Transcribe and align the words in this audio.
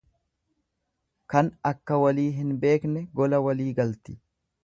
Kan 1.33 1.51
akka 1.71 1.99
walii 2.05 2.25
hin 2.39 2.57
beekne 2.65 3.05
gola 3.21 3.43
walii 3.49 3.71
galti. 3.83 4.19